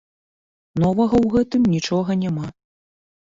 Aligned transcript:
Новага 0.83 1.15
ў 1.25 1.33
гэтым 1.35 1.61
нічога 1.75 2.17
няма. 2.25 2.47